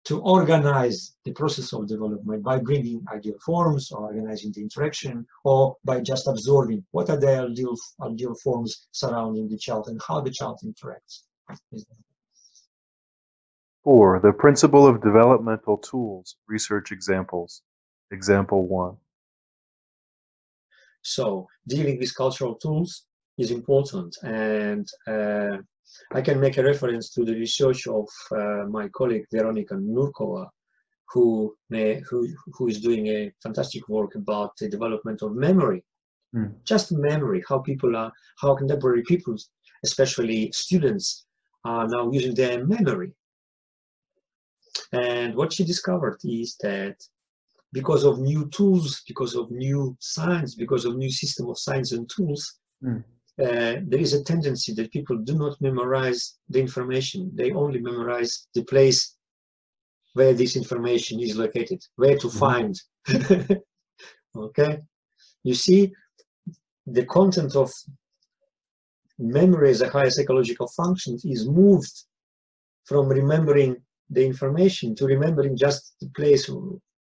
[0.06, 5.76] to organize the process of development by bringing ideal forms or organizing the interaction or
[5.84, 10.30] by just absorbing what are the ideal, ideal forms surrounding the child and how the
[10.30, 11.24] child interacts.
[13.84, 17.62] Four, the principle of developmental tools, research examples.
[18.12, 18.98] Example one.
[21.06, 23.06] So dealing with cultural tools
[23.38, 25.58] is important and uh,
[26.12, 30.48] I can make a reference to the research of uh, my colleague Veronika Nurkova,
[31.14, 35.84] who, may, who, who is doing a fantastic work about the development of memory.
[36.36, 36.56] Mm.
[36.66, 39.36] Just memory, how people are, how contemporary people
[39.84, 41.28] especially students,
[41.66, 43.12] are now using their memory.
[44.92, 46.96] And what she discovered is that
[47.76, 52.10] because of new tools, because of new science, because of new system of science and
[52.10, 53.04] tools, mm.
[53.44, 57.30] uh, there is a tendency that people do not memorize the information.
[57.36, 59.18] They only memorize the place
[60.14, 62.74] where this information is located, where to mm find.
[64.38, 64.80] okay?
[65.44, 65.92] You see,
[66.88, 67.70] the content of
[69.20, 71.96] memory as a higher psychological function is moved
[72.86, 73.76] from remembering
[74.10, 76.50] the information to remembering just the place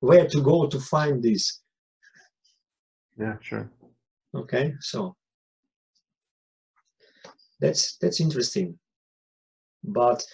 [0.03, 1.61] where to go to find this.
[3.19, 3.71] Yeah, sure.
[4.35, 5.15] Okay, so
[7.61, 8.77] that's that's interesting.
[9.85, 10.25] But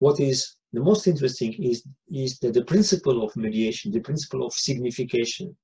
[0.00, 4.52] what is the most interesting is is that the principle of mediation, the principle of
[4.52, 5.56] signification,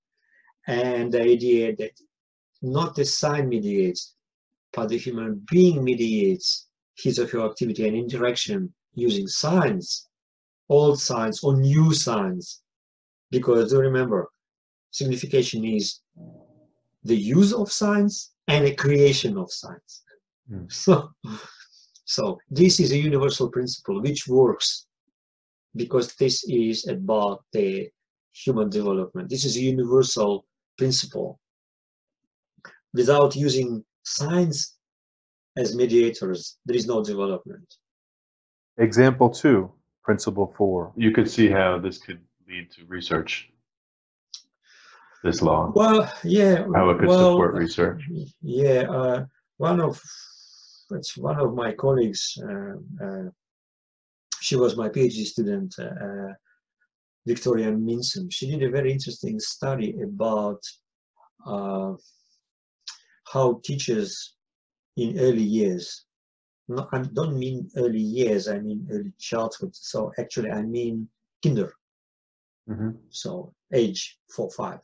[0.68, 1.94] and the idea that
[2.62, 4.14] not the sign mediates,
[4.72, 10.08] but the human being mediates his or her activity and interaction using signs,
[10.68, 12.63] old signs or new signs.
[13.34, 14.30] Because do remember,
[14.90, 16.00] signification is
[17.02, 18.14] the use of signs
[18.46, 19.92] and the creation of signs.
[20.50, 20.66] Mm.
[20.84, 20.94] So,
[22.04, 24.86] so this is a universal principle which works
[25.74, 27.88] because this is about the
[28.44, 29.30] human development.
[29.30, 30.46] This is a universal
[30.78, 31.40] principle.
[32.92, 34.76] Without using signs
[35.56, 37.66] as mediators, there is no development.
[38.78, 39.72] Example two,
[40.04, 40.92] principle four.
[40.96, 42.20] You could see how this could
[42.54, 43.50] lead to research.
[45.22, 45.72] This law.
[45.74, 46.66] Well, yeah.
[46.74, 48.02] How it could well, support research.
[48.42, 49.24] Yeah, uh,
[49.56, 50.00] one of
[50.90, 52.38] it's one of my colleagues.
[52.46, 53.28] Uh, uh,
[54.40, 56.32] she was my PhD student, uh, uh,
[57.26, 58.30] Victoria Minson.
[58.30, 60.60] She did a very interesting study about
[61.46, 61.92] uh,
[63.32, 64.36] how teachers
[64.98, 66.04] in early years
[66.68, 69.74] no, I don't mean early years, I mean early childhood.
[69.74, 71.08] So actually, I mean
[71.42, 71.74] kinder.
[72.66, 72.92] Mm -hmm.
[73.10, 74.80] So age four, five.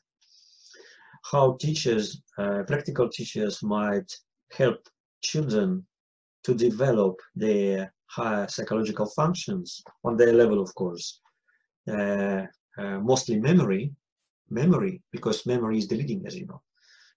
[1.33, 4.11] How teachers, uh, practical teachers might
[4.59, 4.88] help
[5.21, 5.87] children
[6.43, 11.21] to develop their higher psychological functions on their level, of course.
[11.87, 12.47] Uh,
[12.79, 13.95] uh, mostly memory,
[14.49, 16.62] memory, because memory is the leading, as you know.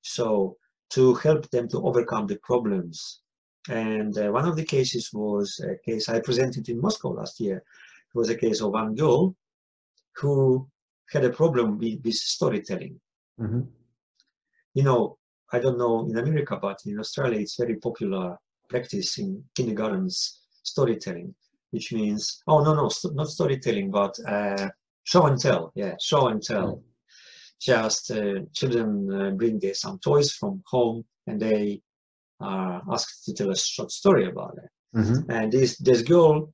[0.02, 0.58] So
[0.90, 3.24] to help them to overcome the problems
[3.70, 7.58] and uh, one of the cases was a case I presented in Moscow last year.
[7.58, 9.36] It was a case of one girl
[10.16, 10.68] who
[11.12, 13.00] had a problem with, with storytelling.
[13.40, 13.68] Mm -hmm.
[14.74, 15.18] You know,
[15.54, 21.36] I don't know in America, but in Australia, it's very popular practice in kindergartens storytelling,
[21.72, 24.70] which means, oh, no, no, st not storytelling, but uh,
[25.04, 25.72] show and tell.
[25.76, 26.68] Yeah, show and tell.
[26.68, 26.92] Mm -hmm.
[27.60, 31.82] Just uh, children uh, bring their some toys from home and they
[32.40, 34.72] are asked to tell a short story about it.
[34.92, 35.36] Mm -hmm.
[35.36, 36.54] And this this girl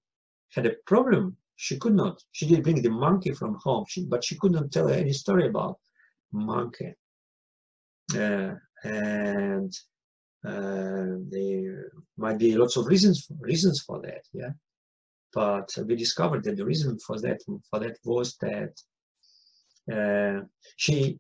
[0.56, 1.38] had a problem.
[1.62, 2.24] She could not.
[2.32, 5.78] She did bring the monkey from home, she, but she couldn't tell any story about
[6.32, 6.93] monkey.
[8.15, 8.54] Uh,
[8.86, 9.72] and
[10.48, 14.24] uh, there might be lots of reasons reasons for that.
[14.32, 14.54] Yeah,
[15.34, 18.74] but we discovered that the reason for that for that was that
[19.93, 20.45] uh,
[20.78, 21.19] she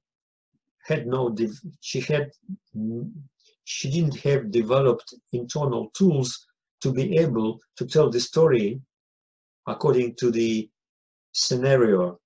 [0.87, 1.35] had no
[1.81, 2.31] she had
[3.65, 6.29] she didn't have developed internal tools
[6.81, 8.79] to be able to tell the story
[9.67, 10.69] according to the
[11.31, 12.19] scenario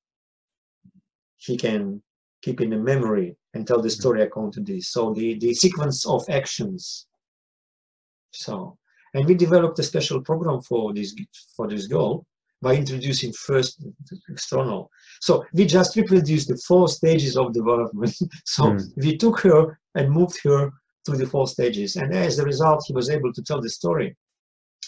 [1.38, 2.02] he can
[2.42, 4.00] keep in the memory and tell the mm-hmm.
[4.00, 4.90] story according to this.
[4.90, 7.08] So the, the sequence of actions.
[8.32, 8.78] So,
[9.14, 11.16] and we developed a special program for this
[11.56, 12.26] for this goal
[12.62, 13.86] by introducing first
[14.30, 14.90] external.
[15.22, 18.16] So we just reproduced the four stages of development.
[18.46, 18.82] so mm.
[18.98, 20.72] we took her and moved her
[21.06, 21.98] through the four stages.
[21.98, 24.16] And as a result, he was able to tell the story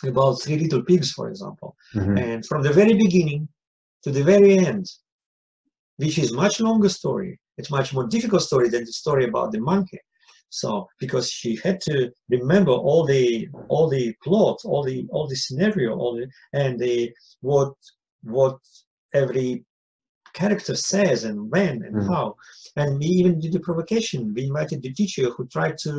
[0.04, 1.76] about Three Little Pigs, for example.
[1.94, 2.18] Mm-hmm.
[2.18, 3.48] And from the very beginning
[4.04, 4.86] to the very end,
[5.98, 9.60] which is much longer story, it's much more difficult story than the story about the
[9.60, 10.00] monkey.
[10.50, 15.36] So because she had to remember all the all the plot, all the all the
[15.36, 17.12] scenario, all the and the
[17.42, 17.74] what
[18.24, 18.58] what
[19.14, 19.66] every
[20.34, 22.08] character says and when and mm.
[22.08, 22.36] how.
[22.76, 24.34] And we even did the provocation.
[24.34, 25.94] We invited the teacher who tried to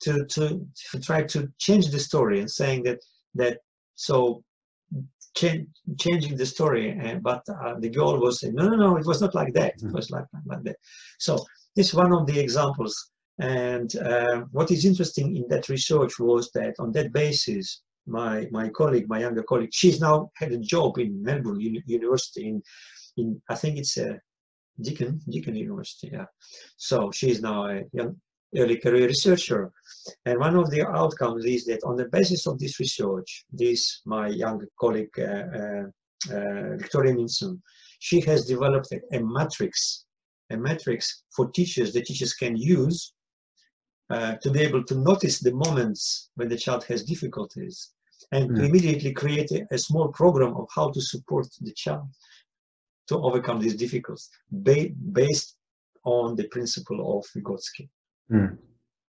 [0.00, 3.00] to to who tried to change the story and saying that
[3.36, 3.58] that
[3.94, 4.42] so
[5.36, 5.68] change,
[5.98, 6.98] changing the story.
[6.98, 9.74] Uh, but uh, the goal was no no no it was not like that.
[9.76, 9.92] It mm.
[9.92, 10.76] was like like that.
[11.18, 13.10] So this is one of the examples.
[13.38, 18.68] And uh, what is interesting in that research was that on that basis, my my
[18.70, 22.62] colleague, my younger colleague, she's now had a job in Melbourne University in
[23.18, 24.18] in I think it's a
[24.80, 26.10] Deakin Deakin University.
[26.12, 26.26] Yeah.
[26.76, 28.16] So she's now a young
[28.56, 29.72] early career researcher.
[30.24, 34.28] And one of the outcomes is that on the basis of this research, this, my
[34.28, 35.84] young colleague, uh, uh,
[36.30, 37.60] uh, Victoria Minson,
[37.98, 40.04] she has developed a, a, matrix,
[40.50, 43.12] a matrix for teachers that teachers can use
[44.10, 47.92] uh, to be able to notice the moments when the child has difficulties
[48.32, 48.56] and mm.
[48.56, 52.08] to immediately create a, a, small program of how to support the child
[53.08, 55.56] to overcome these difficulties ba based
[56.04, 57.88] on the principle of Vygotsky.
[58.30, 58.58] Mm.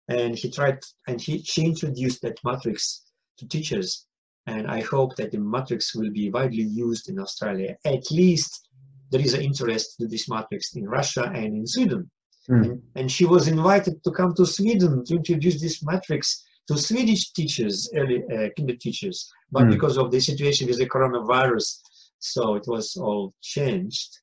[0.10, 3.04] And he tried, and he, she introduced that matrix
[3.38, 4.06] to teachers.
[4.46, 7.76] And I hope that the matrix will be widely used in Australia.
[7.86, 8.70] At least
[9.12, 12.10] there is an interest to this matrix in Russia and in Sweden.
[12.50, 12.64] Mm.
[12.64, 17.32] And, and, she was invited to come to Sweden to introduce this matrix to Swedish
[17.34, 19.30] teachers, early uh, kinder teachers.
[19.52, 19.72] But mm.
[19.72, 21.82] because of the situation with the coronavirus,
[22.20, 24.18] so it was all changed.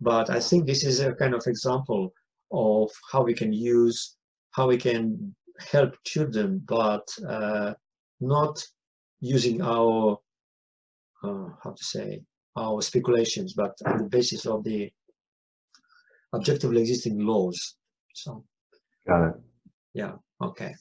[0.00, 2.12] But I think this is a kind of example
[2.52, 4.13] of how we can use
[4.54, 7.74] how we can help children, but uh,
[8.20, 8.64] not
[9.20, 10.18] using our,
[11.22, 12.22] uh, how to say,
[12.56, 14.90] our speculations, but on the basis of the
[16.32, 17.76] objectively existing laws.
[18.14, 18.44] So,
[19.06, 19.34] got it.
[19.92, 20.74] Yeah, okay.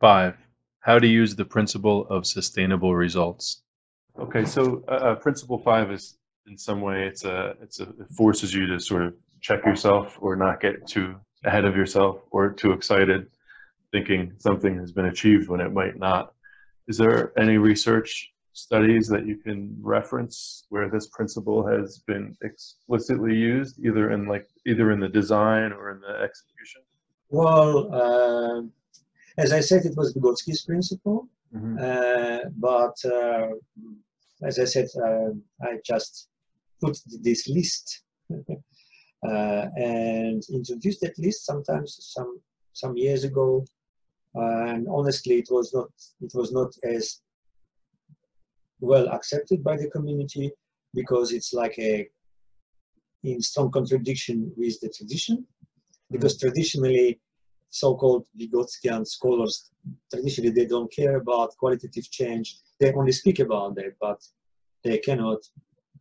[0.00, 0.36] Five,
[0.80, 3.62] how to use the principle of sustainable results.
[4.20, 6.16] Okay, so uh, uh principle five is
[6.46, 10.16] in some way it's a it's a it forces you to sort of check yourself
[10.20, 11.16] or not get too
[11.46, 13.26] ahead of yourself or too excited
[13.92, 16.34] thinking something has been achieved when it might not.
[16.88, 23.34] Is there any research studies that you can reference where this principle has been explicitly
[23.34, 26.82] used either in like either in the design or in the execution?
[27.28, 27.70] Well,
[28.02, 28.62] uh,
[29.38, 31.74] as I said, it was Vygotsky's principle, mm -hmm.
[31.88, 33.50] uh, but uh,
[34.48, 35.30] as I said, uh,
[35.68, 36.12] I just
[36.82, 36.94] put
[37.26, 37.86] this list
[39.24, 42.40] uh, and introduced at least sometimes some
[42.72, 43.64] some years ago.
[44.34, 45.90] and honestly, it was not
[46.20, 47.22] it was not as
[48.80, 50.50] well accepted by the community
[50.94, 52.06] because it's like a
[53.24, 55.44] in strong contradiction with the tradition
[56.10, 56.40] because mm.
[56.40, 57.20] traditionally
[57.70, 59.70] so-called Vygotskian scholars
[60.12, 64.20] traditionally they don't care about qualitative change they only speak about that but
[64.84, 65.40] they cannot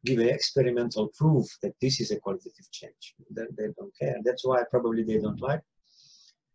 [0.05, 3.15] give an experimental proof that this is a qualitative change.
[3.35, 4.17] They, they don't care.
[4.23, 5.61] That's why probably they don't like.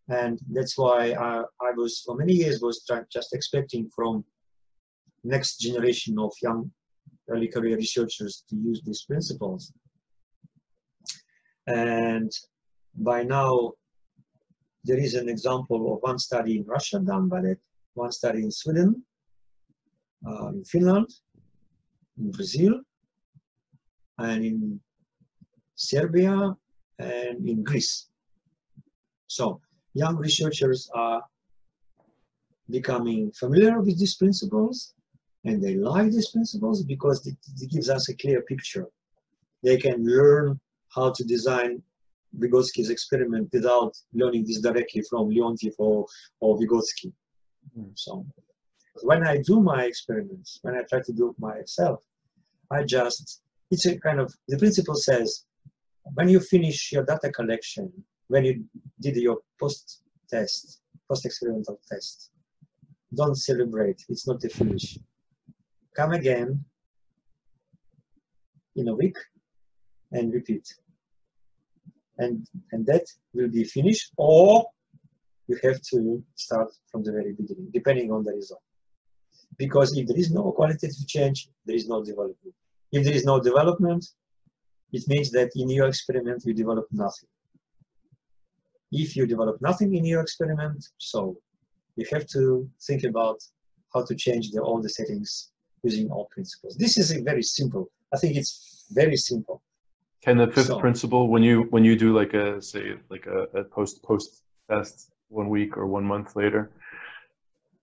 [0.09, 4.25] And that's why I, I was, for many years, was trying, just expecting from
[5.23, 6.71] next generation of young
[7.29, 9.71] early career researchers to use these principles.
[11.67, 12.31] And
[12.95, 13.73] by now,
[14.83, 17.57] there is an example of one study in Russia done by that,
[17.93, 19.03] one study in Sweden,
[20.27, 21.09] uh, in Finland,
[22.17, 22.81] in Brazil,
[24.17, 24.79] and in
[25.75, 26.55] Serbia
[26.99, 28.07] and in Greece.
[29.27, 29.61] So
[29.93, 31.23] young researchers are
[32.69, 34.93] becoming familiar with these principles
[35.45, 38.87] and they like these principles because it, it gives us a clear picture.
[39.63, 40.59] They can learn
[40.95, 41.81] how to design
[42.37, 46.05] Vygotsky's experiment without learning this directly from Leontiev or,
[46.39, 47.11] or Vygotsky.
[47.77, 47.91] Mm.
[47.95, 48.25] So
[49.03, 51.99] when I do my experiments, when I try to do it myself,
[52.69, 53.41] I just
[53.71, 55.45] it's a kind of, the principle says,
[56.03, 57.91] when you finish your data collection,
[58.27, 58.65] when you
[58.99, 62.31] did your post test, post experimental test,
[63.15, 64.97] don't celebrate, it's not the finish.
[65.95, 66.63] Come again
[68.75, 69.17] in a week
[70.11, 70.67] and repeat.
[72.17, 74.65] And, and that will be finished, or
[75.47, 78.61] you have to start from the very beginning, depending on the result.
[79.57, 82.55] Because if there is no qualitative change, there is no development.
[82.91, 84.05] If there is no development,
[84.91, 87.29] it means that in your experiment you develop nothing.
[88.91, 91.37] If you develop nothing in your experiment, so
[91.95, 93.39] you have to think about
[93.93, 95.51] how to change the, all the settings
[95.83, 96.75] using all principles.
[96.75, 97.89] This is very simple.
[98.13, 99.61] I think it's very simple.
[100.21, 103.43] Can the fifth so, principle, when you when you do like a say like a,
[103.59, 106.69] a post post test one week or one month later,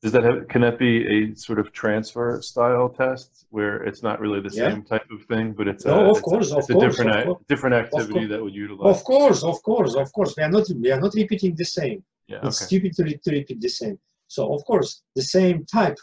[0.03, 4.21] does that have, can that be a sort of transfer style test where it's not
[4.21, 4.71] really the yeah.
[4.71, 6.97] same type of thing, but it's no, a, of course, a, it's of a course,
[6.97, 7.43] different, course.
[7.49, 8.97] different activity that would utilize.
[8.97, 10.35] Of course, of course, of course.
[10.37, 12.05] We are not, we are not repeating the same.
[12.29, 12.67] Yeah, it's okay.
[12.67, 13.99] stupid to, to repeat the same.
[14.29, 15.99] So of course, the same type,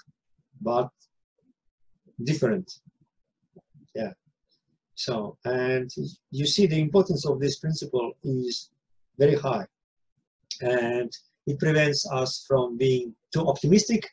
[0.62, 0.89] but
[2.24, 2.80] different.
[3.93, 4.12] Yeah.
[4.96, 5.89] So, and
[6.32, 8.72] you see the importance of this principle is
[9.18, 9.66] very high.
[10.62, 11.12] And
[11.48, 14.10] it prevents us from being too optimistic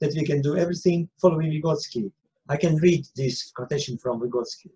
[0.00, 2.10] that we can do everything following Vygotsky.
[2.48, 4.70] I can read this quotation from Vygotsky.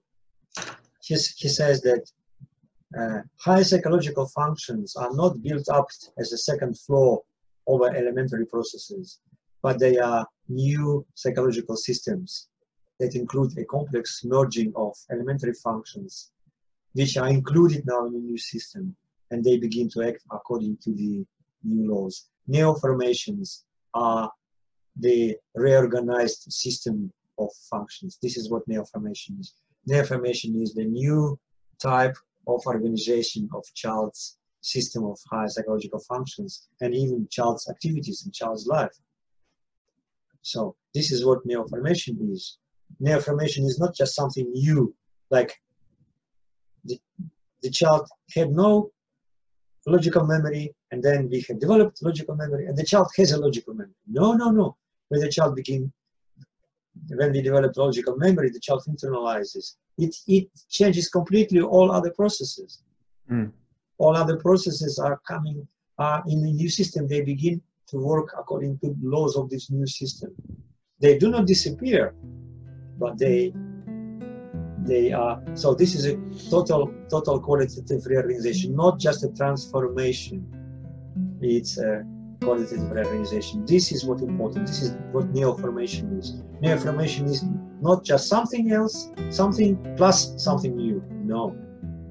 [1.03, 2.11] He, he says that
[2.99, 5.87] uh, high psychological functions are not built up
[6.19, 7.23] as a second floor
[7.67, 9.21] over elementary processes,
[9.63, 12.49] but they are new psychological systems
[12.99, 16.33] that include a complex merging of elementary functions,
[16.95, 18.97] which are included now in a new system,
[19.31, 21.25] and they begin to act according to the
[21.65, 22.29] new laws.
[22.49, 23.63] Neoformations
[23.95, 24.31] are
[24.99, 28.19] the reorganized system of functions.
[28.23, 29.55] This is what neoformation is.
[29.89, 31.39] Neoformation is the new
[31.81, 38.33] type of organization of child's system of high psychological functions and even child's activities in
[38.33, 38.95] child's life.
[40.43, 42.59] So this is what neoformation is.
[43.03, 44.95] Neoformation is not just something new,
[45.31, 45.59] like
[46.85, 46.99] the,
[47.63, 48.91] the child had no
[49.87, 53.74] logical memory and then we have developed logical memory and the child has a logical
[53.74, 53.95] memory.
[54.07, 54.76] No, no, no.
[55.09, 55.93] When the child begin,
[57.09, 59.76] when we develop logical memory, the child internalizes.
[59.99, 62.83] It, it changes completely all other processes.
[63.31, 63.53] Mm.
[63.99, 65.66] All other processes are coming
[65.99, 67.07] uh, in the new system.
[67.07, 70.35] They begin to work according to the laws of this new system.
[71.01, 72.14] They do not disappear,
[72.99, 73.53] but they
[74.87, 75.41] they are.
[75.55, 76.16] So this is a
[76.51, 80.47] total total qualitative reorganization not just a transformation.
[81.41, 82.05] It's a
[82.43, 83.64] qualitative reorganization.
[83.66, 84.66] This is what important.
[84.66, 86.43] This is what neoformation is.
[86.62, 87.45] Neoformation is
[87.81, 91.03] not just something else something plus something new.
[91.24, 91.57] No.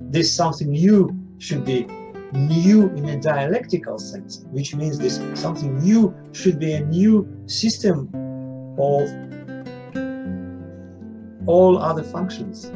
[0.01, 1.88] This something new should be
[2.34, 8.07] new in a dialectical sense which means this something new should be a new system
[8.78, 9.09] of
[11.50, 12.72] all other functions.